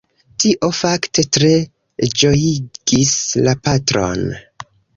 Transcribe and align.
Tio 0.43 0.69
fakte 0.77 1.25
tre 1.37 1.51
ĝojigis 2.21 3.15
la 3.49 3.57
patron. 3.69 4.27